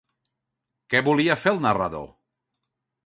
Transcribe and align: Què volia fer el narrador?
Què 0.93 1.01
volia 1.09 1.37
fer 1.43 1.53
el 1.57 1.61
narrador? 1.67 2.09